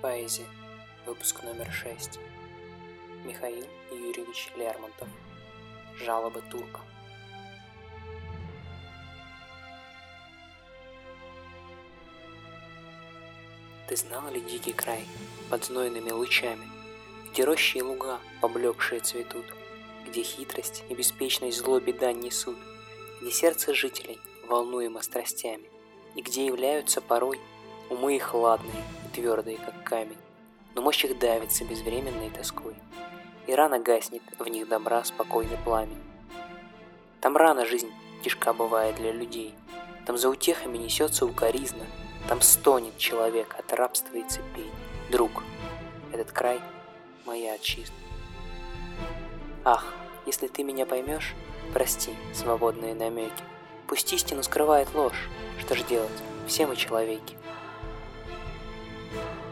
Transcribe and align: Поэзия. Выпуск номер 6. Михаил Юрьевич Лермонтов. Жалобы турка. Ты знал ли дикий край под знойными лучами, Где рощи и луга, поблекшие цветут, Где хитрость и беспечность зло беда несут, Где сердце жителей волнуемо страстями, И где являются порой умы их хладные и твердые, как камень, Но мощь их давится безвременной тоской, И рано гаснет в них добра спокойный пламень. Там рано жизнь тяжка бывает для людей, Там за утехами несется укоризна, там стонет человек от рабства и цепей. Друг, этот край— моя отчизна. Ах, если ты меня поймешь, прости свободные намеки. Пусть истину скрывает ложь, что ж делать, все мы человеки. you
Поэзия. 0.00 0.46
Выпуск 1.06 1.42
номер 1.42 1.72
6. 1.72 2.20
Михаил 3.24 3.66
Юрьевич 3.90 4.48
Лермонтов. 4.56 5.08
Жалобы 5.96 6.40
турка. 6.52 6.78
Ты 13.88 13.96
знал 13.96 14.30
ли 14.30 14.40
дикий 14.40 14.72
край 14.72 15.04
под 15.50 15.64
знойными 15.64 16.10
лучами, 16.10 16.68
Где 17.32 17.42
рощи 17.42 17.78
и 17.78 17.82
луга, 17.82 18.20
поблекшие 18.40 19.00
цветут, 19.00 19.46
Где 20.06 20.22
хитрость 20.22 20.84
и 20.88 20.94
беспечность 20.94 21.58
зло 21.58 21.80
беда 21.80 22.12
несут, 22.12 22.56
Где 23.20 23.32
сердце 23.32 23.74
жителей 23.74 24.20
волнуемо 24.46 25.02
страстями, 25.02 25.68
И 26.14 26.22
где 26.22 26.46
являются 26.46 27.00
порой 27.00 27.40
умы 27.90 28.16
их 28.16 28.24
хладные 28.24 28.84
и 29.04 29.14
твердые, 29.14 29.58
как 29.58 29.82
камень, 29.82 30.18
Но 30.74 30.82
мощь 30.82 31.04
их 31.04 31.18
давится 31.18 31.64
безвременной 31.64 32.30
тоской, 32.30 32.74
И 33.46 33.54
рано 33.54 33.78
гаснет 33.78 34.22
в 34.38 34.46
них 34.46 34.68
добра 34.68 35.02
спокойный 35.04 35.58
пламень. 35.64 36.02
Там 37.20 37.36
рано 37.36 37.66
жизнь 37.66 37.90
тяжка 38.22 38.52
бывает 38.52 38.96
для 38.96 39.12
людей, 39.12 39.54
Там 40.06 40.16
за 40.16 40.28
утехами 40.28 40.78
несется 40.78 41.26
укоризна, 41.26 41.84
там 42.28 42.42
стонет 42.42 42.98
человек 42.98 43.54
от 43.58 43.72
рабства 43.72 44.16
и 44.16 44.28
цепей. 44.28 44.70
Друг, 45.10 45.42
этот 46.12 46.30
край— 46.30 46.60
моя 47.26 47.54
отчизна. 47.54 47.94
Ах, 49.64 49.94
если 50.26 50.46
ты 50.46 50.62
меня 50.62 50.84
поймешь, 50.84 51.34
прости 51.72 52.14
свободные 52.34 52.94
намеки. 52.94 53.42
Пусть 53.86 54.12
истину 54.12 54.42
скрывает 54.42 54.94
ложь, 54.94 55.28
что 55.58 55.74
ж 55.74 55.82
делать, 55.84 56.10
все 56.46 56.66
мы 56.66 56.76
человеки. 56.76 57.36
you 59.10 59.47